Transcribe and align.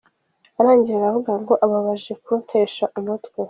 Arangije 0.59 0.97
aravuga 1.01 1.31
ngo 1.41 1.53
aba 1.65 1.77
baje 1.85 2.13
kuntesha 2.23 2.83
umutwe. 2.99 3.37